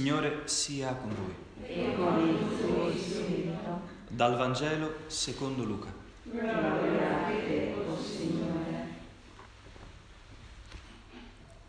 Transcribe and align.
Signore 0.00 0.40
sia 0.46 0.94
con 0.94 1.14
voi. 1.14 1.34
E 1.62 1.94
con 1.94 2.26
il 2.26 2.38
tuo 2.58 2.90
spirito. 2.90 3.80
Dal 4.08 4.34
Vangelo 4.38 4.94
secondo 5.08 5.62
Luca. 5.62 5.92
Gloria 6.22 7.26
a 7.26 7.28
te, 7.28 7.74
o 7.86 8.02
Signore. 8.02 8.88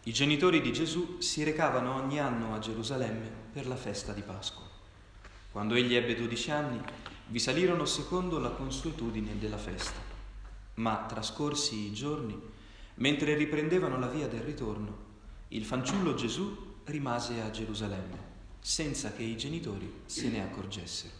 I 0.03 0.13
genitori 0.13 0.61
di 0.61 0.71
Gesù 0.71 1.19
si 1.19 1.43
recavano 1.43 1.95
ogni 1.95 2.21
anno 2.21 2.55
a 2.55 2.59
Gerusalemme 2.59 3.29
per 3.51 3.67
la 3.67 3.75
festa 3.75 4.13
di 4.13 4.21
Pasqua. 4.21 4.63
Quando 5.51 5.75
egli 5.75 5.95
ebbe 5.95 6.15
dodici 6.15 6.51
anni, 6.51 6.79
vi 7.27 7.39
salirono 7.39 7.83
secondo 7.83 8.39
la 8.39 8.51
consuetudine 8.51 9.37
della 9.39 9.57
festa. 9.57 9.99
Ma 10.75 11.03
trascorsi 11.05 11.87
i 11.87 11.93
giorni, 11.93 12.39
mentre 12.93 13.35
riprendevano 13.35 13.99
la 13.99 14.07
via 14.07 14.29
del 14.29 14.43
ritorno, 14.43 15.09
il 15.49 15.65
fanciullo 15.65 16.13
Gesù 16.13 16.69
rimase 16.85 17.41
a 17.41 17.49
Gerusalemme, 17.49 18.17
senza 18.59 19.11
che 19.11 19.23
i 19.23 19.37
genitori 19.37 20.01
se 20.05 20.29
ne 20.29 20.41
accorgessero. 20.41 21.13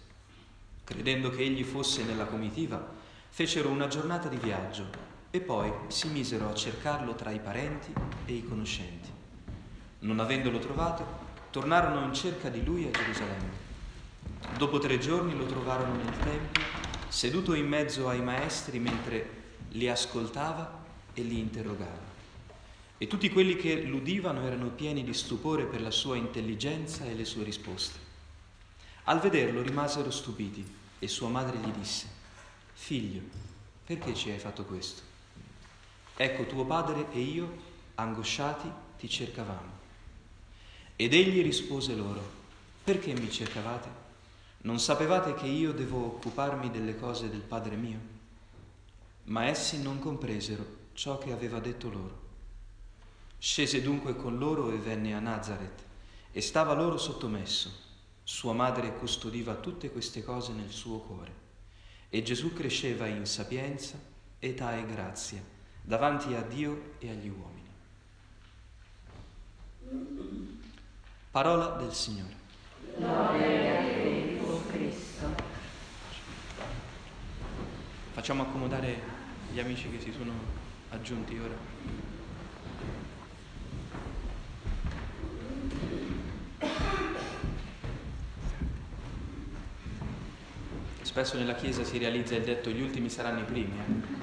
Credendo 0.84 1.30
che 1.30 1.44
egli 1.44 1.64
fosse 1.64 2.04
nella 2.04 2.26
comitiva, 2.26 2.86
fecero 3.30 3.70
una 3.70 3.88
giornata 3.88 4.28
di 4.28 4.38
viaggio 4.38 4.90
e 5.30 5.40
poi 5.40 5.72
si 5.88 6.10
misero 6.10 6.50
a 6.50 6.54
cercarlo 6.54 7.16
tra 7.16 7.32
i 7.32 7.40
parenti 7.40 7.94
e 8.26 8.34
i 8.34 8.44
conoscenti. 8.44 9.10
Non 10.00 10.20
avendolo 10.20 10.60
trovato, 10.60 11.06
tornarono 11.52 12.06
in 12.06 12.14
cerca 12.14 12.50
di 12.50 12.64
lui 12.64 12.86
a 12.86 12.92
Gerusalemme. 12.92 13.70
Dopo 14.58 14.80
tre 14.80 14.98
giorni 14.98 15.38
lo 15.38 15.46
trovarono 15.46 15.96
nel 15.96 16.18
Tempio, 16.18 16.64
seduto 17.08 17.54
in 17.54 17.68
mezzo 17.68 18.10
ai 18.10 18.22
maestri 18.22 18.80
mentre 18.80 19.40
li 19.70 19.88
ascoltava 19.88 20.84
e 21.14 21.22
li 21.22 21.40
interrogava. 21.40 22.11
E 23.02 23.08
tutti 23.08 23.32
quelli 23.32 23.56
che 23.56 23.82
l'udivano 23.82 24.46
erano 24.46 24.70
pieni 24.70 25.04
di 25.04 25.16
stupore 25.16 25.66
per 25.66 25.82
la 25.82 25.90
sua 25.90 26.18
intelligenza 26.18 27.04
e 27.04 27.16
le 27.16 27.26
sue 27.26 27.44
risposte. 27.44 27.98
Al 29.06 29.20
vederlo 29.20 29.64
rimasero 29.64 30.12
stupiti 30.12 30.64
e 31.00 31.08
sua 31.08 31.28
madre 31.28 31.58
gli 31.58 31.72
disse, 31.72 32.06
Figlio, 32.74 33.22
perché 33.84 34.14
ci 34.14 34.30
hai 34.30 34.38
fatto 34.38 34.66
questo? 34.66 35.02
Ecco 36.16 36.46
tuo 36.46 36.64
padre 36.64 37.08
e 37.12 37.22
io, 37.22 37.52
angosciati, 37.96 38.72
ti 39.00 39.10
cercavamo. 39.10 39.80
Ed 40.96 41.16
egli 41.16 41.42
rispose 41.42 41.96
loro, 41.96 42.22
perché 42.84 43.14
mi 43.14 43.32
cercavate? 43.32 43.90
Non 44.60 44.80
sapevate 44.80 45.34
che 45.34 45.48
io 45.48 45.74
devo 45.74 46.06
occuparmi 46.06 46.70
delle 46.70 46.96
cose 46.96 47.32
del 47.32 47.42
Padre 47.42 47.76
mio? 47.78 48.00
Ma 49.24 49.46
essi 49.46 49.82
non 49.82 49.98
compresero 49.98 50.64
ciò 50.94 51.18
che 51.18 51.32
aveva 51.32 51.60
detto 51.60 51.90
loro. 51.90 52.30
Scese 53.44 53.82
dunque 53.82 54.16
con 54.16 54.38
loro 54.38 54.72
e 54.72 54.78
venne 54.78 55.16
a 55.16 55.20
Nazareth 55.20 55.84
e 56.32 56.42
stava 56.42 56.74
loro 56.74 57.00
sottomesso. 57.00 57.72
Sua 58.22 58.54
madre 58.54 58.96
custodiva 58.98 59.56
tutte 59.56 59.90
queste 59.90 60.24
cose 60.24 60.52
nel 60.52 60.70
suo 60.70 61.00
cuore. 61.00 61.34
E 62.10 62.22
Gesù 62.22 62.54
cresceva 62.54 63.08
in 63.08 63.26
sapienza, 63.26 64.00
età 64.38 64.78
e 64.78 64.86
grazia 64.86 65.42
davanti 65.82 66.36
a 66.36 66.44
Dio 66.44 66.94
e 67.00 67.10
agli 67.10 67.30
uomini. 67.30 67.70
Parola 71.32 71.78
del 71.82 71.94
Signore. 71.96 72.36
Gloria 72.96 73.80
a 73.80 73.84
te, 73.84 74.40
Cristo. 74.68 75.26
Facciamo 78.12 78.44
accomodare 78.44 79.02
gli 79.52 79.60
amici 79.60 79.90
che 79.90 80.00
si 80.00 80.12
sono 80.12 80.32
aggiunti 80.90 81.40
ora. 81.40 82.11
Spesso 91.12 91.38
nella 91.38 91.56
Chiesa 91.56 91.84
si 91.84 91.98
realizza 91.98 92.36
il 92.36 92.44
detto 92.46 92.70
gli 92.70 92.82
ultimi 92.82 93.10
saranno 93.10 93.42
i 93.42 93.44
primi, 93.44 93.78
eh? 93.78 94.18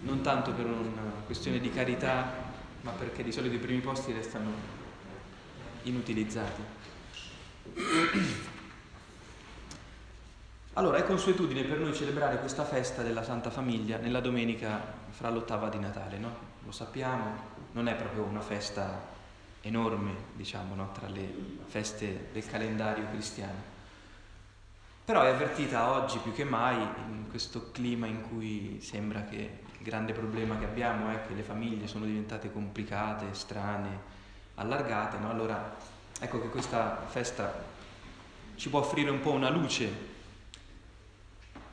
non 0.00 0.22
tanto 0.22 0.50
per 0.50 0.66
una 0.66 1.22
questione 1.24 1.60
di 1.60 1.70
carità, 1.70 2.32
ma 2.80 2.90
perché 2.90 3.22
di 3.22 3.30
solito 3.30 3.54
i 3.54 3.58
primi 3.58 3.78
posti 3.78 4.12
restano 4.12 4.50
inutilizzati. 5.84 6.62
Allora, 10.72 10.98
è 10.98 11.04
consuetudine 11.04 11.62
per 11.62 11.78
noi 11.78 11.94
celebrare 11.94 12.40
questa 12.40 12.64
festa 12.64 13.02
della 13.02 13.22
Santa 13.22 13.50
Famiglia 13.50 13.98
nella 13.98 14.18
domenica 14.18 14.82
fra 15.10 15.30
l'ottava 15.30 15.68
di 15.68 15.78
Natale, 15.78 16.18
no? 16.18 16.36
Lo 16.64 16.72
sappiamo, 16.72 17.36
non 17.70 17.86
è 17.86 17.94
proprio 17.94 18.24
una 18.24 18.40
festa 18.40 19.00
enorme, 19.60 20.12
diciamo, 20.34 20.74
no? 20.74 20.90
tra 20.90 21.06
le 21.06 21.32
feste 21.66 22.30
del 22.32 22.44
calendario 22.44 23.06
cristiano. 23.10 23.73
Però 25.04 25.20
è 25.20 25.28
avvertita 25.28 25.90
oggi 25.90 26.16
più 26.18 26.32
che 26.32 26.44
mai 26.44 26.80
in 26.80 27.26
questo 27.28 27.70
clima 27.72 28.06
in 28.06 28.22
cui 28.22 28.78
sembra 28.80 29.24
che 29.24 29.58
il 29.76 29.84
grande 29.84 30.14
problema 30.14 30.56
che 30.56 30.64
abbiamo 30.64 31.10
è 31.10 31.26
che 31.26 31.34
le 31.34 31.42
famiglie 31.42 31.86
sono 31.86 32.06
diventate 32.06 32.50
complicate, 32.50 33.34
strane, 33.34 34.00
allargate, 34.54 35.18
no? 35.18 35.28
Allora 35.28 35.76
ecco 36.18 36.40
che 36.40 36.48
questa 36.48 37.04
festa 37.06 37.52
ci 38.54 38.70
può 38.70 38.78
offrire 38.78 39.10
un 39.10 39.20
po' 39.20 39.32
una 39.32 39.50
luce, 39.50 39.92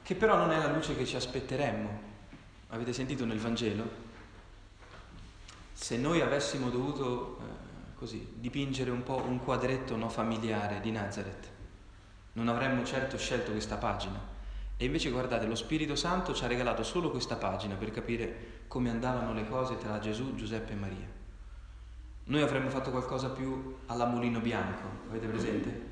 che 0.04 0.16
però 0.16 0.36
non 0.36 0.52
è 0.52 0.58
la 0.58 0.72
luce 0.72 0.98
che 0.98 1.06
ci 1.06 1.16
aspetteremmo. 1.16 2.10
Avete 2.68 2.92
sentito 2.92 3.24
nel 3.24 3.40
Vangelo? 3.40 4.10
Se 5.72 5.96
noi 5.96 6.20
avessimo 6.20 6.70
dovuto 6.70 7.40
eh, 7.40 7.96
così 7.96 8.34
dipingere 8.36 8.92
un 8.92 9.04
po' 9.04 9.22
un 9.22 9.40
quadretto 9.40 9.96
no, 9.96 10.10
familiare 10.10 10.82
di 10.82 10.92
Nazareth, 10.92 11.60
non 12.34 12.48
avremmo 12.48 12.84
certo 12.84 13.18
scelto 13.18 13.52
questa 13.52 13.76
pagina. 13.76 14.20
E 14.78 14.86
invece 14.86 15.12
guardate, 15.12 15.46
lo 15.46 15.56
Spirito 15.56 15.96
Santo 15.96 16.34
ci 16.34 16.44
ha 16.44 16.48
regalato 16.48 16.84
solo 16.84 17.12
questa 17.12 17.36
pagina 17.36 17.76
per 17.76 17.92
capire 17.92 18.64
come 18.68 18.90
andavano 18.90 19.34
le 19.34 19.48
cose 19.48 19.78
tra 19.78 20.00
Gesù, 20.00 20.34
Giuseppe 20.36 20.72
e 20.72 20.76
Maria. 20.76 21.08
Noi 22.24 22.42
avremmo 22.42 22.70
fatto 22.70 22.90
qualcosa 22.90 23.30
più 23.30 23.78
alla 23.88 24.06
mulino 24.06 24.40
bianco, 24.40 24.88
avete 25.10 25.28
presente? 25.28 25.90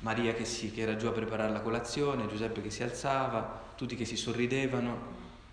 Maria 0.00 0.32
che, 0.34 0.44
si, 0.44 0.70
che 0.70 0.82
era 0.82 0.96
giù 0.96 1.06
a 1.08 1.12
preparare 1.12 1.50
la 1.50 1.60
colazione, 1.60 2.28
Giuseppe 2.28 2.62
che 2.62 2.70
si 2.70 2.82
alzava, 2.82 3.72
tutti 3.74 3.96
che 3.96 4.04
si 4.04 4.16
sorridevano, 4.16 4.96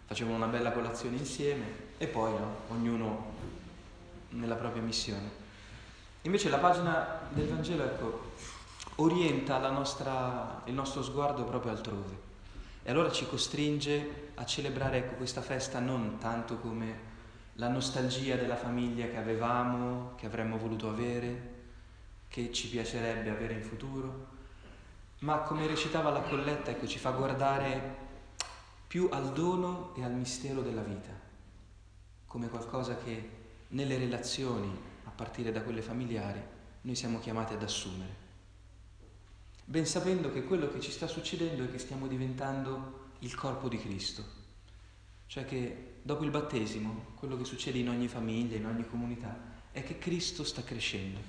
facevano 0.05 0.35
una 0.35 0.47
bella 0.47 0.71
colazione 0.71 1.17
insieme 1.17 1.63
e 1.97 2.07
poi 2.07 2.31
no, 2.31 2.57
ognuno 2.67 3.33
nella 4.29 4.55
propria 4.55 4.83
missione. 4.83 5.43
Invece 6.23 6.49
la 6.49 6.57
pagina 6.57 7.21
del 7.29 7.47
Vangelo, 7.47 7.83
ecco, 7.83 8.33
orienta 8.95 9.57
nostra, 9.69 10.61
il 10.65 10.73
nostro 10.73 11.03
sguardo 11.03 11.43
proprio 11.43 11.71
altrove. 11.71 12.23
E 12.83 12.91
allora 12.91 13.11
ci 13.11 13.27
costringe 13.27 14.31
a 14.35 14.45
celebrare 14.45 14.97
ecco, 14.97 15.15
questa 15.15 15.41
festa 15.41 15.79
non 15.79 16.17
tanto 16.19 16.57
come 16.59 17.13
la 17.53 17.67
nostalgia 17.67 18.35
della 18.35 18.55
famiglia 18.55 19.07
che 19.07 19.17
avevamo, 19.17 20.13
che 20.15 20.25
avremmo 20.25 20.57
voluto 20.57 20.87
avere, 20.89 21.53
che 22.27 22.51
ci 22.51 22.69
piacerebbe 22.69 23.29
avere 23.29 23.53
in 23.53 23.63
futuro, 23.63 24.33
ma 25.19 25.39
come 25.39 25.65
recitava 25.65 26.11
la 26.11 26.21
colletta, 26.21 26.71
ecco, 26.71 26.85
ci 26.85 26.99
fa 26.99 27.11
guardare 27.11 28.03
più 28.87 29.09
al 29.11 29.31
dono 29.31 29.93
e 29.95 30.03
al 30.03 30.11
mistero 30.11 30.61
della 30.61 30.81
vita, 30.81 31.11
come 32.27 32.49
qualcosa 32.49 32.97
che 32.97 33.29
nelle 33.69 33.97
relazioni, 33.97 34.69
a 35.05 35.09
partire 35.09 35.51
da 35.51 35.61
quelle 35.61 35.81
familiari, 35.81 36.41
noi 36.81 36.95
siamo 36.95 37.19
chiamati 37.19 37.53
ad 37.53 37.63
assumere 37.63 38.24
ben 39.65 39.85
sapendo 39.85 40.31
che 40.31 40.43
quello 40.43 40.69
che 40.69 40.79
ci 40.79 40.91
sta 40.91 41.07
succedendo 41.07 41.63
è 41.63 41.71
che 41.71 41.79
stiamo 41.79 42.07
diventando 42.07 43.09
il 43.19 43.33
corpo 43.33 43.67
di 43.67 43.79
Cristo, 43.79 44.23
cioè 45.25 45.43
che 45.45 45.95
dopo 46.03 46.23
il 46.23 46.29
battesimo, 46.29 47.13
quello 47.15 47.35
che 47.35 47.45
succede 47.45 47.79
in 47.79 47.89
ogni 47.89 48.07
famiglia, 48.07 48.57
in 48.57 48.67
ogni 48.67 48.87
comunità, 48.87 49.35
è 49.71 49.83
che 49.83 49.97
Cristo 49.97 50.43
sta 50.43 50.63
crescendo. 50.63 51.19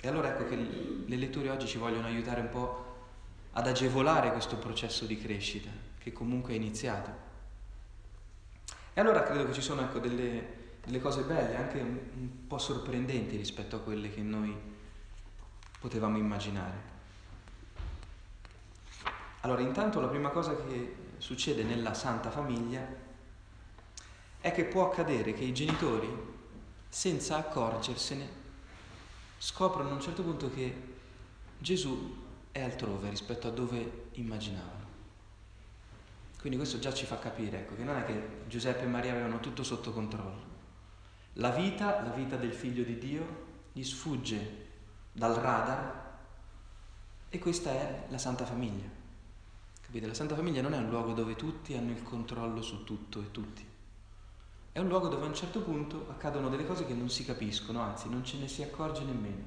E 0.00 0.08
allora 0.08 0.28
ecco 0.28 0.48
che 0.48 0.56
le 0.56 1.16
letture 1.16 1.50
oggi 1.50 1.66
ci 1.66 1.78
vogliono 1.78 2.06
aiutare 2.06 2.40
un 2.40 2.50
po' 2.50 2.86
ad 3.52 3.66
agevolare 3.66 4.32
questo 4.32 4.56
processo 4.56 5.06
di 5.06 5.16
crescita 5.16 5.70
che 5.98 6.12
comunque 6.12 6.52
è 6.52 6.56
iniziato. 6.56 7.26
E 8.94 9.00
allora 9.00 9.22
credo 9.22 9.46
che 9.46 9.52
ci 9.52 9.62
sono 9.62 9.82
ecco, 9.82 10.00
delle, 10.00 10.76
delle 10.84 11.00
cose 11.00 11.22
belle, 11.22 11.56
anche 11.56 11.80
un, 11.80 11.98
un 12.14 12.46
po' 12.48 12.58
sorprendenti 12.58 13.36
rispetto 13.36 13.76
a 13.76 13.80
quelle 13.80 14.12
che 14.12 14.22
noi 14.22 14.54
potevamo 15.78 16.18
immaginare. 16.18 16.96
Allora, 19.40 19.60
intanto 19.60 20.00
la 20.00 20.08
prima 20.08 20.30
cosa 20.30 20.56
che 20.56 20.96
succede 21.18 21.62
nella 21.62 21.94
Santa 21.94 22.30
Famiglia 22.30 22.86
è 24.40 24.52
che 24.52 24.64
può 24.64 24.88
accadere 24.88 25.32
che 25.32 25.44
i 25.44 25.54
genitori, 25.54 26.08
senza 26.88 27.36
accorgersene, 27.36 28.28
scoprono 29.38 29.90
a 29.90 29.92
un 29.92 30.00
certo 30.00 30.22
punto 30.22 30.50
che 30.50 30.96
Gesù 31.58 32.26
è 32.50 32.62
altrove 32.62 33.10
rispetto 33.10 33.48
a 33.48 33.52
dove 33.52 34.08
immaginavano. 34.12 34.86
Quindi 36.40 36.56
questo 36.56 36.78
già 36.78 36.92
ci 36.92 37.04
fa 37.04 37.18
capire 37.18 37.58
ecco, 37.58 37.74
che 37.74 37.82
non 37.82 37.96
è 37.96 38.04
che 38.04 38.44
Giuseppe 38.46 38.84
e 38.84 38.86
Maria 38.86 39.12
avevano 39.12 39.40
tutto 39.40 39.62
sotto 39.62 39.92
controllo. 39.92 40.56
La 41.34 41.50
vita, 41.50 42.00
la 42.02 42.10
vita 42.10 42.36
del 42.36 42.52
figlio 42.52 42.84
di 42.84 42.98
Dio, 42.98 43.46
gli 43.72 43.82
sfugge 43.82 44.66
dal 45.12 45.34
radar 45.34 46.16
e 47.28 47.38
questa 47.38 47.70
è 47.70 48.04
la 48.08 48.18
Santa 48.18 48.44
Famiglia. 48.44 48.86
Capite? 49.88 50.06
La 50.06 50.12
Santa 50.12 50.34
Famiglia 50.34 50.60
non 50.60 50.74
è 50.74 50.76
un 50.76 50.90
luogo 50.90 51.14
dove 51.14 51.34
tutti 51.34 51.74
hanno 51.74 51.92
il 51.92 52.02
controllo 52.02 52.60
su 52.60 52.84
tutto 52.84 53.22
e 53.22 53.30
tutti. 53.30 53.64
È 54.70 54.78
un 54.80 54.86
luogo 54.86 55.08
dove 55.08 55.24
a 55.24 55.28
un 55.28 55.34
certo 55.34 55.62
punto 55.62 56.08
accadono 56.10 56.50
delle 56.50 56.66
cose 56.66 56.84
che 56.84 56.92
non 56.92 57.08
si 57.08 57.24
capiscono, 57.24 57.80
anzi 57.80 58.10
non 58.10 58.22
ce 58.22 58.36
ne 58.36 58.48
si 58.48 58.62
accorge 58.62 59.02
nemmeno. 59.02 59.46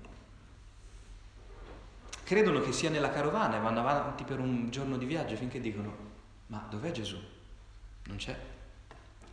Credono 2.24 2.60
che 2.62 2.72
sia 2.72 2.90
nella 2.90 3.12
carovana 3.12 3.58
e 3.58 3.62
vanno 3.62 3.82
avanti 3.82 4.24
per 4.24 4.40
un 4.40 4.72
giorno 4.72 4.98
di 4.98 5.06
viaggio 5.06 5.36
finché 5.36 5.60
dicono, 5.60 5.96
ma 6.48 6.66
dov'è 6.68 6.90
Gesù? 6.90 7.20
Non 8.06 8.18
c'è. 8.18 8.36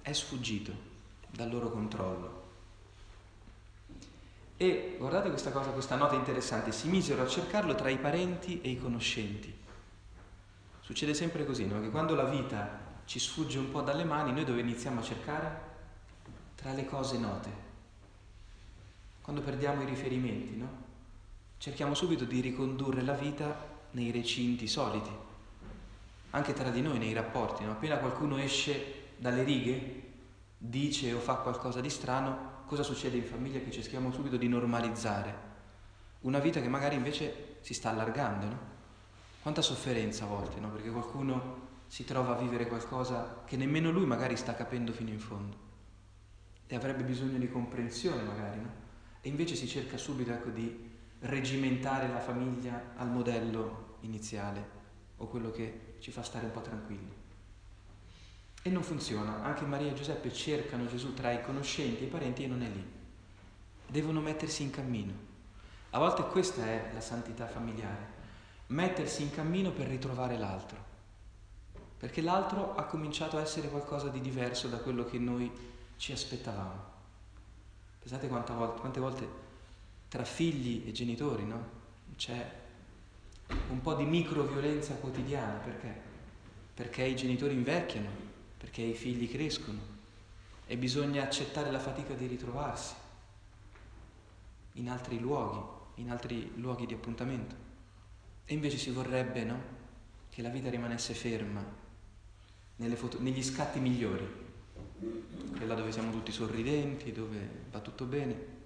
È 0.03 0.13
sfuggito 0.13 0.73
dal 1.31 1.51
loro 1.51 1.71
controllo. 1.71 2.43
E 4.59 4.97
guardate 4.99 5.31
questa 5.31 5.53
cosa, 5.53 5.71
questa 5.71 5.97
nota 5.97 6.17
interessante, 6.17 6.71
si 6.71 6.87
misero 6.89 7.23
a 7.23 7.27
cercarlo 7.27 7.75
tra 7.75 7.89
i 7.89 7.97
parenti 7.97 8.61
e 8.61 8.69
i 8.69 8.79
conoscenti. 8.79 9.67
Succede 10.89 11.13
sempre 11.13 11.45
così, 11.45 11.67
no? 11.67 11.83
che 11.83 11.91
quando 11.91 12.15
la 12.15 12.25
vita 12.25 12.81
ci 13.05 13.19
sfugge 13.19 13.59
un 13.59 13.71
po' 13.71 13.83
dalle 13.83 14.05
mani, 14.05 14.33
noi 14.33 14.47
dove 14.47 14.63
iniziamo 14.63 15.01
a 15.01 15.03
cercare? 15.03 15.61
Tra 16.55 16.73
le 16.73 16.87
cose 16.87 17.19
note. 17.19 17.51
Quando 19.21 19.43
perdiamo 19.43 19.83
i 19.83 19.85
riferimenti, 19.85 20.57
no? 20.57 20.69
Cerchiamo 21.59 21.93
subito 21.93 22.25
di 22.25 22.41
ricondurre 22.41 23.03
la 23.03 23.13
vita 23.13 23.67
nei 23.91 24.11
recinti 24.11 24.67
soliti, 24.67 25.11
anche 26.31 26.55
tra 26.55 26.71
di 26.71 26.81
noi, 26.81 26.97
nei 26.97 27.13
rapporti. 27.13 27.65
No? 27.65 27.73
Appena 27.73 27.99
qualcuno 27.99 28.39
esce 28.39 29.11
dalle 29.19 29.43
righe, 29.43 30.03
dice 30.57 31.13
o 31.13 31.19
fa 31.19 31.35
qualcosa 31.35 31.83
di 31.83 31.91
strano, 31.91 32.63
cosa 32.65 32.83
succede 32.83 33.19
in 33.19 33.27
famiglia? 33.27 33.59
Che 33.59 33.71
cerchiamo 33.71 34.11
subito 34.11 34.39
di 34.39 34.49
normalizzare 34.49 35.37
una 36.21 36.39
vita 36.39 36.63
che 36.63 36.69
magari 36.69 36.95
invece 36.97 37.59
si 37.61 37.75
sta 37.75 37.91
allargando, 37.91 38.47
no? 38.47 38.77
Quanta 39.49 39.67
sofferenza 39.67 40.25
a 40.25 40.27
volte, 40.27 40.61
no? 40.61 40.69
Perché 40.69 40.91
qualcuno 40.91 41.69
si 41.87 42.05
trova 42.05 42.37
a 42.37 42.39
vivere 42.39 42.67
qualcosa 42.67 43.45
che 43.47 43.57
nemmeno 43.57 43.91
lui 43.91 44.05
magari 44.05 44.37
sta 44.37 44.55
capendo 44.55 44.93
fino 44.93 45.09
in 45.09 45.19
fondo 45.19 45.57
e 46.67 46.77
avrebbe 46.77 47.03
bisogno 47.03 47.39
di 47.39 47.49
comprensione 47.49 48.25
magari, 48.25 48.61
no? 48.61 48.71
E 49.23 49.29
invece 49.31 49.55
si 49.55 49.67
cerca 49.67 49.97
subito 49.97 50.33
ecco, 50.33 50.51
di 50.51 50.91
regimentare 51.21 52.09
la 52.09 52.21
famiglia 52.21 52.93
al 52.97 53.09
modello 53.09 53.97
iniziale 54.01 54.69
o 55.17 55.27
quello 55.29 55.51
che 55.51 55.95
ci 56.01 56.11
fa 56.11 56.23
stare 56.23 56.45
un 56.45 56.53
po' 56.53 56.61
tranquilli. 56.61 57.15
E 58.61 58.69
non 58.69 58.83
funziona, 58.83 59.45
anche 59.45 59.65
Maria 59.65 59.93
e 59.93 59.95
Giuseppe 59.95 60.31
cercano 60.31 60.87
Gesù 60.89 61.15
tra 61.15 61.33
i 61.33 61.41
conoscenti 61.41 62.03
e 62.03 62.05
i 62.05 62.11
parenti 62.11 62.45
e 62.45 62.49
non 62.49 62.61
è 62.61 62.69
lì. 62.69 62.87
Devono 63.87 64.21
mettersi 64.21 64.63
in 64.63 64.69
cammino. 64.73 65.15
A 65.93 65.99
volte 65.99 66.23
questa 66.25 66.67
è 66.67 66.91
la 66.93 67.01
santità 67.01 67.47
familiare, 67.47 68.18
mettersi 68.69 69.23
in 69.23 69.31
cammino 69.31 69.71
per 69.71 69.87
ritrovare 69.87 70.37
l'altro, 70.37 70.85
perché 71.99 72.21
l'altro 72.21 72.75
ha 72.75 72.85
cominciato 72.85 73.37
a 73.37 73.41
essere 73.41 73.69
qualcosa 73.69 74.09
di 74.09 74.21
diverso 74.21 74.69
da 74.69 74.79
quello 74.79 75.05
che 75.05 75.19
noi 75.19 75.51
ci 75.97 76.13
aspettavamo. 76.13 76.97
Pensate 77.99 78.29
quante 78.29 78.53
volte, 78.53 78.81
quante 78.81 79.01
volte 79.01 79.29
tra 80.09 80.25
figli 80.25 80.85
e 80.87 80.93
genitori 80.93 81.45
no? 81.45 81.77
c'è 82.17 82.57
un 83.71 83.81
po' 83.81 83.95
di 83.95 84.05
microviolenza 84.05 84.95
quotidiana, 84.95 85.59
perché? 85.59 86.07
Perché 86.75 87.05
i 87.05 87.17
genitori 87.17 87.55
invecchiano, 87.55 88.09
perché 88.57 88.83
i 88.83 88.95
figli 88.95 89.31
crescono 89.31 89.97
e 90.67 90.77
bisogna 90.77 91.23
accettare 91.23 91.71
la 91.71 91.79
fatica 91.79 92.15
di 92.15 92.27
ritrovarsi 92.27 92.95
in 94.75 94.89
altri 94.89 95.19
luoghi, 95.19 95.61
in 96.03 96.11
altri 96.11 96.53
luoghi 96.57 96.87
di 96.87 96.95
appuntamento. 96.95 97.68
E 98.51 98.55
invece 98.55 98.79
si 98.79 98.89
vorrebbe 98.91 99.45
no, 99.45 99.61
che 100.31 100.41
la 100.41 100.49
vita 100.49 100.71
rimanesse 100.71 101.13
ferma 101.13 101.63
foto- 102.95 103.21
negli 103.21 103.43
scatti 103.43 103.79
migliori, 103.79 104.27
quella 105.55 105.75
dove 105.75 105.93
siamo 105.93 106.11
tutti 106.11 106.33
sorridenti, 106.33 107.13
dove 107.13 107.47
va 107.71 107.81
tutto 107.81 108.07
bene. 108.07 108.57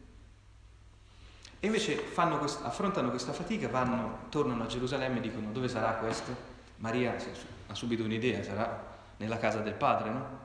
E 1.58 1.66
invece 1.66 1.96
quest- 2.38 2.64
affrontano 2.64 3.10
questa 3.10 3.32
fatica, 3.32 3.66
vanno, 3.66 4.26
tornano 4.28 4.62
a 4.62 4.66
Gerusalemme 4.66 5.18
e 5.18 5.22
dicono 5.22 5.50
dove 5.50 5.66
sarà 5.66 5.94
questo? 5.94 6.32
Maria 6.76 7.16
ha 7.66 7.74
subito 7.74 8.04
un'idea, 8.04 8.40
sarà 8.44 8.98
nella 9.16 9.38
casa 9.38 9.58
del 9.62 9.74
padre, 9.74 10.10
no? 10.10 10.38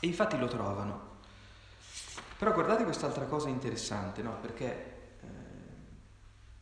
E 0.00 0.06
infatti 0.06 0.36
lo 0.36 0.48
trovano. 0.48 1.12
Però 2.36 2.52
guardate 2.52 2.84
quest'altra 2.84 3.24
cosa 3.24 3.48
interessante, 3.48 4.20
no? 4.20 4.36
Perché 4.42 4.66
eh, 5.22 5.26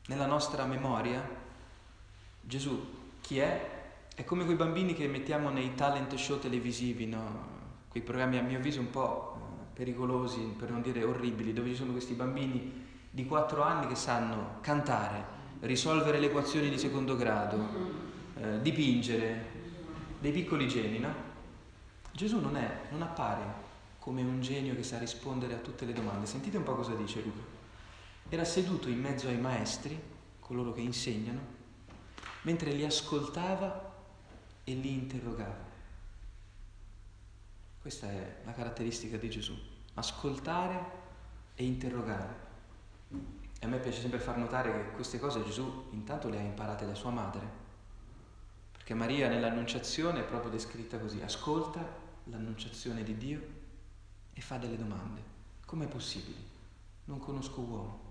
nella 0.06 0.26
nostra 0.26 0.64
memoria 0.64 1.50
Gesù 2.42 3.00
chi 3.20 3.38
è? 3.38 3.70
È 4.14 4.24
come 4.24 4.44
quei 4.44 4.56
bambini 4.56 4.94
che 4.94 5.06
mettiamo 5.06 5.48
nei 5.48 5.74
talent 5.74 6.14
show 6.16 6.38
televisivi, 6.38 7.06
no? 7.06 7.50
Quei 7.88 8.02
programmi 8.02 8.36
a 8.36 8.42
mio 8.42 8.58
avviso 8.58 8.80
un 8.80 8.90
po' 8.90 9.36
eh, 9.36 9.74
pericolosi, 9.74 10.40
per 10.58 10.70
non 10.70 10.82
dire 10.82 11.02
orribili, 11.04 11.52
dove 11.52 11.68
ci 11.68 11.76
sono 11.76 11.92
questi 11.92 12.14
bambini 12.14 12.84
di 13.10 13.24
4 13.24 13.62
anni 13.62 13.86
che 13.86 13.94
sanno 13.94 14.58
cantare, 14.60 15.24
risolvere 15.60 16.18
le 16.18 16.26
equazioni 16.26 16.68
di 16.68 16.78
secondo 16.78 17.16
grado, 17.16 17.68
eh, 18.36 18.60
dipingere, 18.60 19.46
dei 20.18 20.32
piccoli 20.32 20.68
geni, 20.68 20.98
no? 20.98 21.14
Gesù 22.12 22.38
non 22.40 22.56
è, 22.56 22.80
non 22.90 23.02
appare 23.02 23.70
come 23.98 24.22
un 24.22 24.40
genio 24.42 24.74
che 24.74 24.82
sa 24.82 24.98
rispondere 24.98 25.54
a 25.54 25.58
tutte 25.58 25.84
le 25.84 25.92
domande. 25.92 26.26
Sentite 26.26 26.56
un 26.56 26.64
po' 26.64 26.74
cosa 26.74 26.94
dice 26.94 27.22
Luca. 27.22 27.40
Era 28.28 28.44
seduto 28.44 28.88
in 28.88 29.00
mezzo 29.00 29.28
ai 29.28 29.38
maestri, 29.38 29.98
coloro 30.40 30.72
che 30.72 30.80
insegnano, 30.80 31.51
mentre 32.42 32.72
li 32.72 32.84
ascoltava 32.84 33.90
e 34.64 34.74
li 34.74 34.92
interrogava. 34.92 35.70
Questa 37.80 38.08
è 38.08 38.40
la 38.44 38.52
caratteristica 38.52 39.16
di 39.16 39.28
Gesù, 39.28 39.56
ascoltare 39.94 41.00
e 41.54 41.64
interrogare. 41.64 42.50
E 43.58 43.66
a 43.66 43.68
me 43.68 43.78
piace 43.78 44.00
sempre 44.00 44.18
far 44.18 44.36
notare 44.36 44.72
che 44.72 44.90
queste 44.92 45.18
cose 45.18 45.44
Gesù 45.44 45.88
intanto 45.90 46.28
le 46.28 46.38
ha 46.38 46.42
imparate 46.42 46.86
da 46.86 46.94
sua 46.94 47.10
madre, 47.10 47.60
perché 48.72 48.94
Maria 48.94 49.28
nell'annunciazione 49.28 50.20
è 50.20 50.24
proprio 50.24 50.50
descritta 50.50 50.98
così, 50.98 51.20
ascolta 51.20 51.84
l'annunciazione 52.24 53.02
di 53.02 53.16
Dio 53.16 53.40
e 54.32 54.40
fa 54.40 54.58
delle 54.58 54.76
domande. 54.76 55.22
Com'è 55.66 55.86
possibile? 55.86 56.50
Non 57.04 57.18
conosco 57.18 57.60
uomo. 57.60 58.01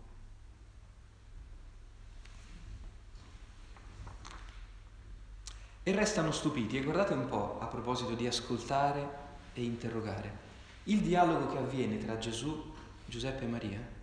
E 5.84 5.92
restano 5.94 6.32
stupiti. 6.32 6.78
E 6.78 6.84
guardate 6.84 7.14
un 7.14 7.28
po' 7.28 7.60
a 7.60 7.66
proposito 7.66 8.14
di 8.14 8.28
ascoltare 8.28 9.20
e 9.54 9.64
interrogare. 9.64 10.50
Il 10.84 11.02
dialogo 11.02 11.52
che 11.52 11.58
avviene 11.58 11.98
tra 11.98 12.18
Gesù, 12.18 12.72
Giuseppe 13.06 13.44
e 13.44 13.48
Maria 13.48 14.00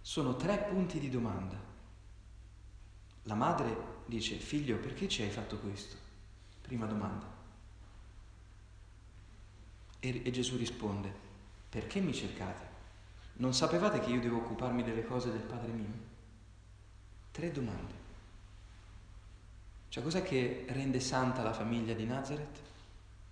sono 0.00 0.36
tre 0.36 0.58
punti 0.68 1.00
di 1.00 1.10
domanda. 1.10 1.56
La 3.24 3.34
madre 3.34 3.76
dice, 4.06 4.36
figlio, 4.36 4.76
perché 4.76 5.08
ci 5.08 5.22
hai 5.22 5.30
fatto 5.30 5.58
questo? 5.58 5.96
Prima 6.62 6.86
domanda. 6.86 7.26
E, 9.98 10.22
e 10.24 10.30
Gesù 10.30 10.56
risponde, 10.56 11.12
perché 11.68 11.98
mi 11.98 12.14
cercate? 12.14 12.74
Non 13.34 13.52
sapevate 13.52 13.98
che 13.98 14.10
io 14.10 14.20
devo 14.20 14.38
occuparmi 14.38 14.84
delle 14.84 15.04
cose 15.04 15.32
del 15.32 15.40
Padre 15.40 15.72
mio? 15.72 15.92
Tre 17.32 17.50
domande. 17.50 18.05
Cioè 19.96 20.04
cos'è 20.04 20.22
che 20.22 20.66
rende 20.68 21.00
santa 21.00 21.42
la 21.42 21.54
famiglia 21.54 21.94
di 21.94 22.04
Nazareth? 22.04 22.60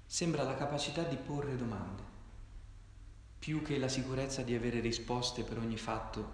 Sembra 0.06 0.44
la 0.44 0.54
capacità 0.54 1.02
di 1.02 1.16
porre 1.16 1.58
domande, 1.58 2.02
più 3.38 3.60
che 3.60 3.76
la 3.76 3.88
sicurezza 3.88 4.40
di 4.40 4.54
avere 4.54 4.80
risposte 4.80 5.42
per 5.42 5.58
ogni 5.58 5.76
fatto 5.76 6.26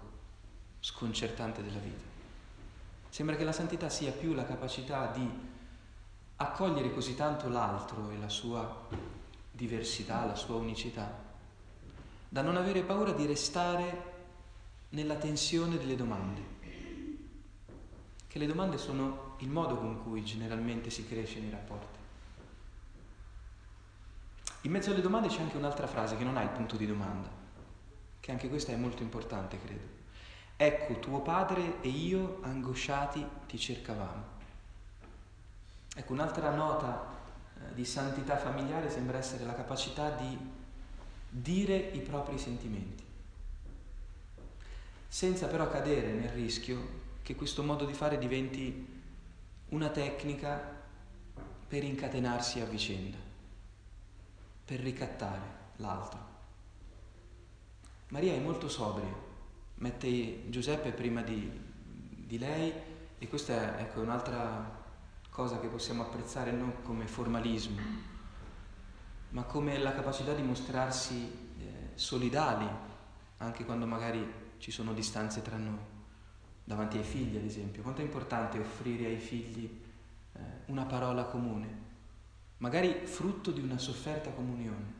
sconcertante 0.79 1.61
della 1.61 1.79
vita. 1.79 2.05
Sembra 3.09 3.35
che 3.35 3.43
la 3.43 3.51
santità 3.51 3.89
sia 3.89 4.13
più 4.13 4.31
la 4.31 4.45
capacità 4.45 5.07
di 5.07 5.29
accogliere 6.37 6.93
così 6.93 7.13
tanto 7.13 7.49
l'altro 7.49 8.09
e 8.11 8.17
la 8.17 8.29
sua 8.29 8.87
diversità, 9.51 10.23
la 10.23 10.35
sua 10.35 10.55
unicità, 10.55 11.13
da 12.29 12.41
non 12.41 12.55
avere 12.55 12.83
paura 12.83 13.11
di 13.11 13.25
restare 13.25 14.03
nella 14.91 15.15
tensione 15.15 15.77
delle 15.77 15.97
domande. 15.97 16.41
Che 18.27 18.39
le 18.39 18.47
domande 18.47 18.77
sono 18.77 19.30
il 19.41 19.49
modo 19.49 19.77
con 19.77 20.01
cui 20.03 20.23
generalmente 20.23 20.89
si 20.89 21.07
cresce 21.07 21.39
nei 21.39 21.51
rapporti. 21.51 21.99
In 24.61 24.71
mezzo 24.71 24.91
alle 24.91 25.01
domande 25.01 25.27
c'è 25.27 25.41
anche 25.41 25.57
un'altra 25.57 25.87
frase 25.87 26.17
che 26.17 26.23
non 26.23 26.37
ha 26.37 26.43
il 26.43 26.49
punto 26.49 26.77
di 26.77 26.85
domanda, 26.85 27.29
che 28.19 28.31
anche 28.31 28.49
questa 28.49 28.71
è 28.71 28.75
molto 28.75 29.01
importante, 29.03 29.59
credo. 29.59 29.99
Ecco, 30.55 30.99
tuo 30.99 31.21
padre 31.21 31.81
e 31.81 31.89
io, 31.89 32.39
angosciati, 32.43 33.25
ti 33.47 33.57
cercavamo. 33.57 34.23
Ecco, 35.95 36.13
un'altra 36.13 36.53
nota 36.53 37.03
eh, 37.55 37.73
di 37.73 37.83
santità 37.83 38.37
familiare 38.37 38.91
sembra 38.91 39.17
essere 39.17 39.43
la 39.43 39.55
capacità 39.55 40.11
di 40.11 40.37
dire 41.29 41.75
i 41.75 41.99
propri 42.01 42.37
sentimenti. 42.37 43.09
senza 45.07 45.47
però 45.47 45.69
cadere 45.69 46.13
nel 46.13 46.29
rischio 46.29 46.99
che 47.21 47.35
questo 47.35 47.63
modo 47.63 47.83
di 47.83 47.93
fare 47.93 48.17
diventi 48.17 48.90
una 49.71 49.89
tecnica 49.89 50.79
per 51.67 51.83
incatenarsi 51.83 52.59
a 52.59 52.65
vicenda, 52.65 53.17
per 54.65 54.79
ricattare 54.79 55.41
l'altro. 55.77 56.29
Maria 58.09 58.33
è 58.33 58.39
molto 58.39 58.67
sobria, 58.67 59.13
mette 59.75 60.49
Giuseppe 60.49 60.91
prima 60.91 61.21
di, 61.21 61.49
di 62.13 62.37
lei 62.37 62.73
e 63.17 63.27
questa 63.27 63.77
è 63.77 63.81
ecco, 63.83 64.01
un'altra 64.01 64.79
cosa 65.29 65.59
che 65.59 65.67
possiamo 65.67 66.03
apprezzare 66.03 66.51
non 66.51 66.81
come 66.83 67.07
formalismo, 67.07 67.79
ma 69.29 69.43
come 69.43 69.77
la 69.77 69.93
capacità 69.93 70.33
di 70.33 70.41
mostrarsi 70.41 71.53
eh, 71.57 71.91
solidali 71.95 72.67
anche 73.37 73.63
quando 73.63 73.85
magari 73.85 74.39
ci 74.57 74.71
sono 74.71 74.93
distanze 74.93 75.41
tra 75.41 75.55
noi, 75.55 75.79
davanti 76.71 76.97
ai 76.97 77.03
figli 77.03 77.35
ad 77.35 77.43
esempio. 77.43 77.81
Quanto 77.81 78.01
è 78.01 78.05
importante 78.05 78.57
offrire 78.57 79.05
ai 79.07 79.17
figli 79.17 79.69
eh, 80.33 80.39
una 80.67 80.85
parola 80.85 81.25
comune, 81.25 81.67
magari 82.57 83.05
frutto 83.05 83.51
di 83.51 83.59
una 83.59 83.77
sofferta 83.77 84.29
comunione. 84.29 84.99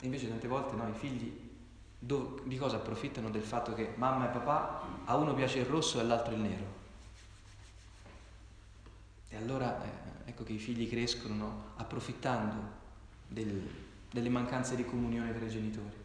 E 0.00 0.04
invece 0.04 0.28
tante 0.28 0.46
volte 0.46 0.76
no, 0.76 0.88
i 0.88 0.92
figli 0.92 1.50
do, 1.98 2.40
di 2.44 2.56
cosa 2.56 2.76
approfittano? 2.76 3.28
Del 3.28 3.42
fatto 3.42 3.74
che 3.74 3.94
mamma 3.96 4.28
e 4.28 4.32
papà 4.32 4.82
a 5.04 5.16
uno 5.16 5.34
piace 5.34 5.58
il 5.58 5.66
rosso 5.66 5.98
e 5.98 6.02
all'altro 6.02 6.34
il 6.34 6.40
nero. 6.40 6.74
E 9.28 9.36
allora 9.36 9.82
eh, 9.82 10.30
ecco 10.30 10.44
che 10.44 10.52
i 10.52 10.58
figli 10.58 10.88
crescono 10.88 11.34
no? 11.34 11.64
approfittando 11.76 12.84
del, 13.26 13.68
delle 14.12 14.28
mancanze 14.28 14.76
di 14.76 14.84
comunione 14.84 15.34
tra 15.34 15.44
i 15.44 15.50
genitori. 15.50 16.04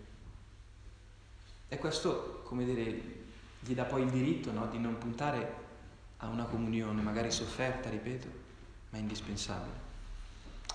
E 1.67 1.77
questo, 1.77 2.41
come 2.43 2.65
dire, 2.65 3.20
gli 3.61 3.73
dà 3.73 3.85
poi 3.85 4.03
il 4.03 4.09
diritto 4.09 4.51
no? 4.51 4.67
di 4.67 4.79
non 4.79 4.97
puntare 4.97 5.59
a 6.17 6.27
una 6.27 6.43
comunione, 6.43 7.01
magari 7.01 7.31
sofferta, 7.31 7.89
ripeto, 7.89 8.27
ma 8.89 8.97
indispensabile. 8.97 9.89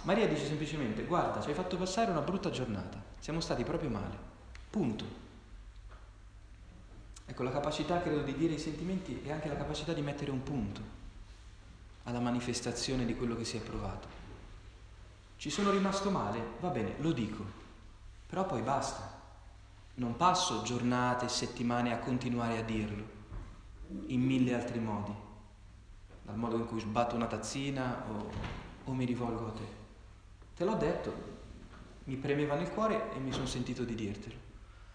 Maria 0.02 0.28
dice 0.28 0.46
semplicemente, 0.46 1.04
guarda, 1.04 1.40
ci 1.40 1.48
hai 1.48 1.54
fatto 1.54 1.76
passare 1.76 2.10
una 2.10 2.20
brutta 2.20 2.50
giornata, 2.50 3.02
siamo 3.18 3.40
stati 3.40 3.64
proprio 3.64 3.90
male, 3.90 4.16
punto. 4.70 5.04
Ecco, 7.26 7.42
la 7.42 7.50
capacità, 7.50 8.00
credo, 8.00 8.22
di 8.22 8.34
dire 8.34 8.54
i 8.54 8.58
sentimenti 8.58 9.20
è 9.24 9.32
anche 9.32 9.48
la 9.48 9.56
capacità 9.56 9.92
di 9.92 10.00
mettere 10.00 10.30
un 10.30 10.42
punto 10.42 10.94
alla 12.04 12.20
manifestazione 12.20 13.04
di 13.04 13.16
quello 13.16 13.36
che 13.36 13.44
si 13.44 13.56
è 13.56 13.60
provato. 13.60 14.06
Ci 15.36 15.50
sono 15.50 15.70
rimasto 15.70 16.10
male? 16.10 16.40
Va 16.60 16.68
bene, 16.68 16.94
lo 16.98 17.12
dico, 17.12 17.44
però 18.28 18.46
poi 18.46 18.62
basta. 18.62 19.15
Non 19.98 20.14
passo 20.16 20.60
giornate, 20.60 21.26
settimane 21.26 21.90
a 21.90 21.98
continuare 21.98 22.58
a 22.58 22.62
dirlo, 22.62 23.02
in 24.08 24.20
mille 24.20 24.54
altri 24.54 24.78
modi, 24.78 25.12
dal 26.22 26.36
modo 26.36 26.56
in 26.56 26.66
cui 26.66 26.80
sbatto 26.80 27.14
una 27.14 27.26
tazzina 27.26 28.04
o, 28.10 28.30
o 28.84 28.92
mi 28.92 29.06
rivolgo 29.06 29.46
a 29.46 29.52
te. 29.52 29.66
Te 30.54 30.64
l'ho 30.66 30.74
detto, 30.74 31.14
mi 32.04 32.16
premeva 32.16 32.56
nel 32.56 32.70
cuore 32.70 33.14
e 33.14 33.18
mi 33.20 33.32
sono 33.32 33.46
sentito 33.46 33.84
di 33.84 33.94
dirtelo. 33.94 34.36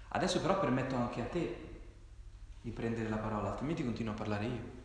Adesso 0.10 0.40
però 0.40 0.60
permetto 0.60 0.96
anche 0.96 1.22
a 1.22 1.26
te 1.26 1.70
di 2.62 2.70
prendere 2.70 3.10
la 3.10 3.18
parola, 3.18 3.50
altrimenti 3.50 3.84
continuo 3.84 4.14
a 4.14 4.18
parlare 4.18 4.46
io. 4.46 4.80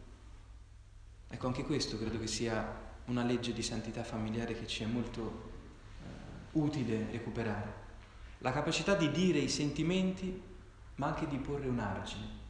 Ecco, 1.28 1.46
anche 1.46 1.64
questo 1.64 1.98
credo 1.98 2.18
che 2.18 2.26
sia 2.26 2.84
una 3.06 3.22
legge 3.22 3.52
di 3.52 3.62
santità 3.62 4.02
familiare 4.02 4.54
che 4.54 4.66
ci 4.66 4.82
è 4.82 4.86
molto 4.86 5.50
eh, 6.00 6.06
utile 6.52 7.10
recuperare. 7.10 7.84
La 8.38 8.52
capacità 8.52 8.94
di 8.94 9.10
dire 9.10 9.38
i 9.38 9.48
sentimenti, 9.48 10.40
ma 10.96 11.06
anche 11.06 11.26
di 11.26 11.36
porre 11.38 11.68
un 11.68 11.78
argine 11.78 12.44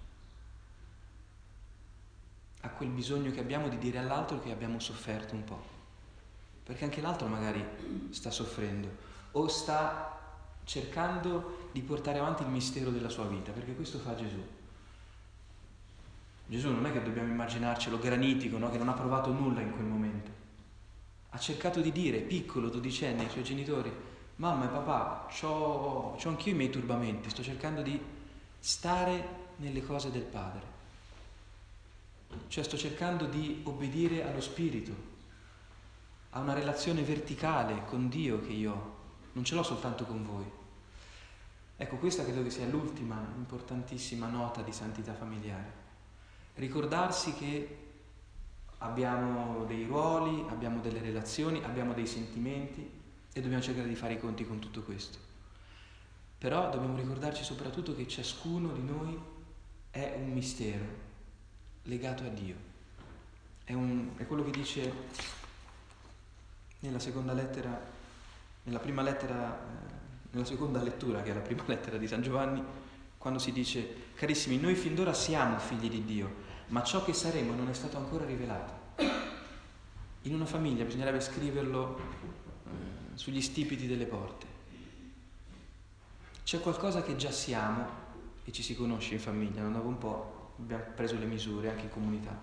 a 2.66 2.70
quel 2.70 2.88
bisogno 2.88 3.30
che 3.30 3.40
abbiamo 3.40 3.68
di 3.68 3.78
dire 3.78 3.98
all'altro 3.98 4.40
che 4.40 4.50
abbiamo 4.50 4.80
sofferto 4.80 5.34
un 5.34 5.44
po'. 5.44 5.74
Perché 6.64 6.84
anche 6.84 7.00
l'altro 7.00 7.28
magari 7.28 7.64
sta 8.10 8.30
soffrendo 8.30 8.88
o 9.32 9.46
sta 9.46 10.18
cercando 10.64 11.68
di 11.70 11.80
portare 11.80 12.18
avanti 12.18 12.42
il 12.42 12.48
mistero 12.48 12.90
della 12.90 13.08
sua 13.08 13.26
vita, 13.26 13.52
perché 13.52 13.74
questo 13.76 13.98
fa 13.98 14.16
Gesù. 14.16 14.44
Gesù 16.48 16.70
non 16.70 16.86
è 16.86 16.92
che 16.92 17.02
dobbiamo 17.02 17.28
immaginarcelo 17.28 17.98
granitico, 17.98 18.58
no? 18.58 18.70
che 18.70 18.78
non 18.78 18.88
ha 18.88 18.92
provato 18.92 19.32
nulla 19.32 19.60
in 19.60 19.72
quel 19.72 19.86
momento. 19.86 20.30
Ha 21.30 21.38
cercato 21.38 21.80
di 21.80 21.92
dire, 21.92 22.18
piccolo, 22.18 22.68
dodicenne, 22.68 23.22
ai 23.22 23.30
suoi 23.30 23.44
genitori, 23.44 23.92
mamma 24.36 24.64
e 24.64 24.68
papà, 24.68 25.28
ho 25.42 26.16
anch'io 26.24 26.52
i 26.52 26.56
miei 26.56 26.70
turbamenti, 26.70 27.30
sto 27.30 27.42
cercando 27.42 27.82
di 27.82 28.00
stare 28.58 29.44
nelle 29.56 29.82
cose 29.82 30.10
del 30.10 30.22
Padre. 30.22 30.74
Cioè 32.48 32.64
sto 32.64 32.76
cercando 32.76 33.26
di 33.26 33.62
obbedire 33.64 34.28
allo 34.28 34.40
Spirito, 34.40 35.14
a 36.30 36.40
una 36.40 36.54
relazione 36.54 37.02
verticale 37.02 37.84
con 37.86 38.08
Dio 38.08 38.40
che 38.40 38.52
io 38.52 38.72
ho, 38.72 38.94
non 39.32 39.44
ce 39.44 39.54
l'ho 39.54 39.62
soltanto 39.62 40.04
con 40.04 40.24
voi. 40.24 40.50
Ecco, 41.78 41.96
questa 41.96 42.24
credo 42.24 42.42
che 42.42 42.50
sia 42.50 42.66
l'ultima 42.66 43.22
importantissima 43.36 44.28
nota 44.28 44.62
di 44.62 44.72
santità 44.72 45.14
familiare 45.14 45.84
ricordarsi 46.56 47.34
che 47.34 47.76
abbiamo 48.78 49.64
dei 49.64 49.84
ruoli, 49.84 50.44
abbiamo 50.48 50.80
delle 50.80 51.00
relazioni, 51.00 51.62
abbiamo 51.62 51.92
dei 51.92 52.06
sentimenti 52.06 53.04
e 53.36 53.42
dobbiamo 53.42 53.62
cercare 53.62 53.86
di 53.86 53.94
fare 53.94 54.14
i 54.14 54.18
conti 54.18 54.46
con 54.46 54.58
tutto 54.60 54.80
questo. 54.80 55.18
Però 56.38 56.70
dobbiamo 56.70 56.96
ricordarci 56.96 57.44
soprattutto 57.44 57.94
che 57.94 58.08
ciascuno 58.08 58.72
di 58.72 58.82
noi 58.82 59.20
è 59.90 60.14
un 60.16 60.32
mistero 60.32 60.84
legato 61.82 62.22
a 62.22 62.28
Dio. 62.28 62.54
È, 63.62 63.74
un, 63.74 64.12
è 64.16 64.26
quello 64.26 64.42
che 64.42 64.52
dice 64.52 64.90
nella 66.78 66.98
seconda 66.98 67.34
lettera, 67.34 67.78
nella 68.62 68.78
prima 68.78 69.02
lettera, 69.02 69.54
eh, 69.54 69.92
nella 70.30 70.46
seconda 70.46 70.82
lettura, 70.82 71.20
che 71.20 71.32
è 71.32 71.34
la 71.34 71.40
prima 71.40 71.64
lettera 71.68 71.98
di 71.98 72.08
San 72.08 72.22
Giovanni, 72.22 72.64
quando 73.18 73.38
si 73.38 73.52
dice, 73.52 74.14
carissimi, 74.14 74.56
noi 74.58 74.76
fin 74.76 74.94
d'ora 74.94 75.12
siamo 75.12 75.58
figli 75.58 75.90
di 75.90 76.06
Dio, 76.06 76.34
ma 76.68 76.82
ciò 76.82 77.04
che 77.04 77.12
saremo 77.12 77.54
non 77.54 77.68
è 77.68 77.74
stato 77.74 77.98
ancora 77.98 78.24
rivelato. 78.24 78.72
In 80.22 80.32
una 80.32 80.46
famiglia 80.46 80.84
bisognerebbe 80.84 81.20
scriverlo 81.20 82.45
sugli 83.16 83.42
stipiti 83.42 83.88
delle 83.88 84.06
porte. 84.06 84.46
C'è 86.44 86.60
qualcosa 86.60 87.02
che 87.02 87.16
già 87.16 87.32
siamo 87.32 88.04
e 88.44 88.52
ci 88.52 88.62
si 88.62 88.76
conosce 88.76 89.14
in 89.14 89.20
famiglia, 89.20 89.62
non 89.62 89.72
dopo 89.72 89.88
un 89.88 89.98
po' 89.98 90.52
abbiamo 90.60 90.84
preso 90.94 91.18
le 91.18 91.26
misure 91.26 91.70
anche 91.70 91.82
in 91.82 91.90
comunità, 91.90 92.38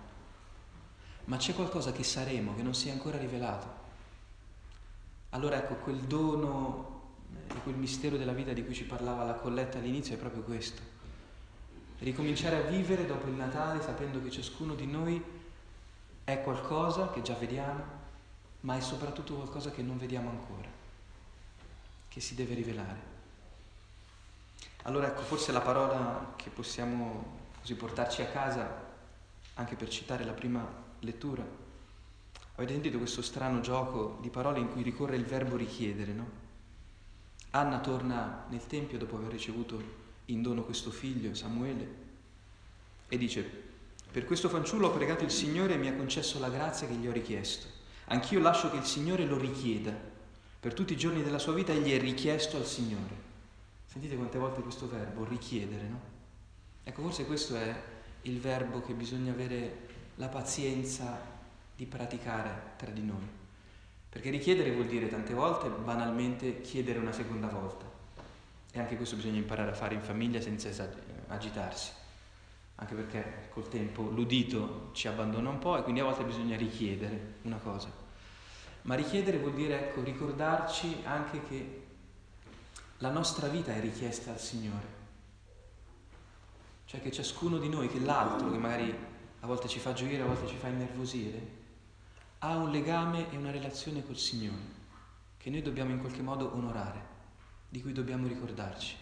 ma 1.24 1.38
c'è 1.38 1.54
qualcosa 1.54 1.90
che 1.90 2.04
saremo 2.04 2.54
che 2.54 2.62
non 2.62 2.74
si 2.74 2.88
è 2.88 2.92
ancora 2.92 3.16
rivelato. 3.16 3.82
Allora 5.30 5.56
ecco, 5.56 5.76
quel 5.76 6.00
dono 6.00 7.14
e 7.48 7.54
quel 7.62 7.76
mistero 7.76 8.18
della 8.18 8.34
vita 8.34 8.52
di 8.52 8.62
cui 8.62 8.74
ci 8.74 8.84
parlava 8.84 9.24
la 9.24 9.34
colletta 9.34 9.78
all'inizio 9.78 10.14
è 10.14 10.18
proprio 10.18 10.42
questo 10.42 10.92
ricominciare 12.04 12.56
a 12.56 12.60
vivere 12.68 13.06
dopo 13.06 13.26
il 13.28 13.34
Natale 13.34 13.80
sapendo 13.80 14.22
che 14.22 14.30
ciascuno 14.30 14.74
di 14.74 14.86
noi 14.86 15.22
è 16.24 16.40
qualcosa 16.42 17.10
che 17.10 17.22
già 17.22 17.34
vediamo, 17.34 17.82
ma 18.64 18.76
è 18.76 18.80
soprattutto 18.80 19.34
qualcosa 19.34 19.70
che 19.70 19.82
non 19.82 19.98
vediamo 19.98 20.30
ancora, 20.30 20.68
che 22.08 22.20
si 22.20 22.34
deve 22.34 22.54
rivelare. 22.54 23.12
Allora 24.82 25.06
ecco, 25.08 25.22
forse 25.22 25.52
la 25.52 25.60
parola 25.60 26.32
che 26.36 26.50
possiamo 26.50 27.40
così 27.60 27.74
portarci 27.74 28.22
a 28.22 28.26
casa, 28.26 28.92
anche 29.54 29.74
per 29.76 29.88
citare 29.88 30.24
la 30.24 30.32
prima 30.32 30.66
lettura, 31.00 31.44
avete 32.54 32.72
sentito 32.72 32.98
questo 32.98 33.20
strano 33.22 33.60
gioco 33.60 34.18
di 34.20 34.30
parole 34.30 34.60
in 34.60 34.70
cui 34.70 34.82
ricorre 34.82 35.16
il 35.16 35.24
verbo 35.24 35.56
richiedere, 35.56 36.12
no? 36.12 36.42
Anna 37.50 37.80
torna 37.80 38.46
nel 38.48 38.66
Tempio 38.66 38.98
dopo 38.98 39.16
aver 39.16 39.30
ricevuto 39.30 40.02
in 40.26 40.40
dono 40.40 40.64
questo 40.64 40.90
figlio, 40.90 41.34
Samuele, 41.34 42.02
e 43.08 43.18
dice, 43.18 43.42
per 44.10 44.24
questo 44.24 44.48
fanciullo 44.48 44.88
ho 44.88 44.92
pregato 44.92 45.22
il 45.22 45.30
Signore 45.30 45.74
e 45.74 45.76
mi 45.76 45.88
ha 45.88 45.94
concesso 45.94 46.38
la 46.38 46.48
grazia 46.48 46.86
che 46.86 46.94
gli 46.94 47.06
ho 47.06 47.12
richiesto. 47.12 47.82
Anch'io 48.06 48.40
lascio 48.40 48.70
che 48.70 48.76
il 48.76 48.84
Signore 48.84 49.24
lo 49.24 49.38
richieda. 49.38 49.92
Per 50.60 50.74
tutti 50.74 50.92
i 50.92 50.96
giorni 50.96 51.22
della 51.22 51.38
sua 51.38 51.54
vita 51.54 51.72
egli 51.72 51.92
è 51.92 52.00
richiesto 52.00 52.56
al 52.56 52.66
Signore. 52.66 53.22
Sentite 53.86 54.16
quante 54.16 54.38
volte 54.38 54.60
questo 54.60 54.88
verbo, 54.88 55.24
richiedere, 55.24 55.86
no? 55.88 56.00
Ecco, 56.82 57.02
forse 57.02 57.24
questo 57.24 57.56
è 57.56 57.74
il 58.22 58.40
verbo 58.40 58.82
che 58.82 58.92
bisogna 58.92 59.32
avere 59.32 59.88
la 60.16 60.28
pazienza 60.28 61.18
di 61.76 61.86
praticare 61.86 62.72
tra 62.76 62.90
di 62.90 63.02
noi. 63.02 63.26
Perché 64.08 64.30
richiedere 64.30 64.72
vuol 64.72 64.86
dire 64.86 65.08
tante 65.08 65.34
volte 65.34 65.68
banalmente 65.68 66.60
chiedere 66.60 66.98
una 66.98 67.12
seconda 67.12 67.48
volta. 67.48 67.84
E 68.70 68.78
anche 68.78 68.96
questo 68.96 69.16
bisogna 69.16 69.38
imparare 69.38 69.70
a 69.70 69.74
fare 69.74 69.94
in 69.94 70.02
famiglia 70.02 70.40
senza 70.40 70.70
agitarsi, 71.28 71.90
anche 72.76 72.94
perché 72.94 73.48
col 73.50 73.68
tempo 73.68 74.02
l'udito 74.02 74.90
ci 74.92 75.08
abbandona 75.08 75.48
un 75.48 75.58
po' 75.58 75.76
e 75.76 75.82
quindi 75.82 76.00
a 76.00 76.04
volte 76.04 76.24
bisogna 76.24 76.56
richiedere 76.56 77.36
una 77.42 77.58
cosa. 77.58 77.90
Ma 78.82 78.94
richiedere 78.94 79.38
vuol 79.38 79.54
dire, 79.54 79.88
ecco, 79.88 80.02
ricordarci 80.02 81.02
anche 81.04 81.42
che 81.44 81.82
la 82.98 83.10
nostra 83.10 83.48
vita 83.48 83.72
è 83.72 83.80
richiesta 83.80 84.32
al 84.32 84.40
Signore. 84.40 85.02
Cioè 86.84 87.00
che 87.00 87.10
ciascuno 87.10 87.58
di 87.58 87.68
noi, 87.68 87.88
che 87.88 88.00
l'altro, 88.00 88.50
che 88.50 88.58
magari 88.58 88.94
a 89.40 89.46
volte 89.46 89.68
ci 89.68 89.78
fa 89.78 89.92
gioire, 89.92 90.22
a 90.22 90.26
volte 90.26 90.46
ci 90.46 90.56
fa 90.56 90.68
innervosire, 90.68 91.62
ha 92.38 92.56
un 92.56 92.70
legame 92.70 93.30
e 93.30 93.36
una 93.36 93.50
relazione 93.50 94.04
col 94.04 94.18
Signore 94.18 94.82
che 95.38 95.50
noi 95.50 95.60
dobbiamo 95.60 95.90
in 95.90 96.00
qualche 96.00 96.22
modo 96.22 96.54
onorare, 96.54 97.02
di 97.68 97.82
cui 97.82 97.92
dobbiamo 97.92 98.26
ricordarci. 98.26 98.96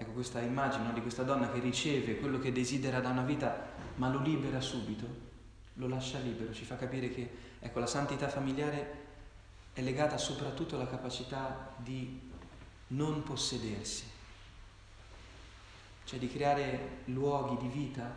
Ecco 0.00 0.12
questa 0.12 0.40
immagine 0.40 0.94
di 0.94 1.02
questa 1.02 1.24
donna 1.24 1.50
che 1.50 1.58
riceve 1.58 2.18
quello 2.18 2.38
che 2.38 2.52
desidera 2.52 3.00
da 3.00 3.10
una 3.10 3.22
vita, 3.22 3.66
ma 3.96 4.08
lo 4.08 4.18
libera 4.18 4.58
subito, 4.58 5.06
lo 5.74 5.88
lascia 5.88 6.18
libero, 6.20 6.54
ci 6.54 6.64
fa 6.64 6.76
capire 6.76 7.10
che 7.10 7.30
ecco, 7.60 7.80
la 7.80 7.86
santità 7.86 8.26
familiare 8.26 9.08
è 9.74 9.82
legata 9.82 10.16
soprattutto 10.16 10.76
alla 10.76 10.86
capacità 10.86 11.74
di 11.76 12.18
non 12.88 13.22
possedersi, 13.24 14.04
cioè 16.04 16.18
di 16.18 16.30
creare 16.30 17.02
luoghi 17.04 17.58
di 17.58 17.68
vita 17.68 18.10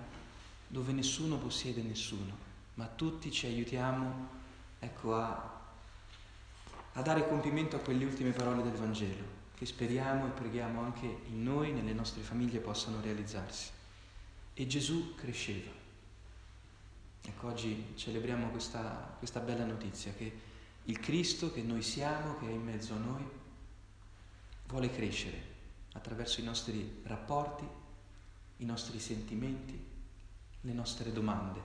dove 0.65 0.93
nessuno 0.93 1.35
possiede 1.35 1.81
nessuno, 1.81 2.33
ma 2.75 2.87
tutti 2.87 3.29
ci 3.29 3.45
aiutiamo 3.45 4.29
ecco, 4.79 5.15
a, 5.15 5.59
a 6.93 7.01
dare 7.01 7.27
compimento 7.27 7.75
a 7.75 7.79
quelle 7.79 8.05
ultime 8.05 8.31
parole 8.31 8.63
del 8.63 8.71
Vangelo, 8.71 9.41
che 9.63 9.69
speriamo 9.69 10.27
e 10.27 10.31
preghiamo 10.31 10.81
anche 10.81 11.05
in 11.05 11.41
noi, 11.41 11.71
nelle 11.71 11.93
nostre 11.93 12.21
famiglie, 12.21 12.59
possano 12.59 12.99
realizzarsi. 12.99 13.71
E 14.53 14.67
Gesù 14.67 15.15
cresceva. 15.15 15.71
Ecco, 17.21 17.47
oggi 17.47 17.93
celebriamo 17.95 18.49
questa, 18.49 19.15
questa 19.17 19.39
bella 19.39 19.63
notizia, 19.63 20.11
che 20.11 20.39
il 20.83 20.99
Cristo 20.99 21.53
che 21.53 21.61
noi 21.61 21.81
siamo, 21.81 22.37
che 22.39 22.47
è 22.47 22.51
in 22.51 22.61
mezzo 22.61 22.93
a 22.93 22.97
noi, 22.97 23.23
vuole 24.67 24.89
crescere 24.89 25.51
attraverso 25.93 26.41
i 26.41 26.43
nostri 26.43 27.01
rapporti, 27.03 27.65
i 28.57 28.65
nostri 28.65 28.99
sentimenti, 28.99 29.81
le 30.59 30.73
nostre 30.73 31.13
domande 31.13 31.61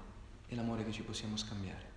e 0.46 0.54
l'amore 0.54 0.84
che 0.84 0.92
ci 0.92 1.02
possiamo 1.02 1.36
scambiare. 1.36 1.87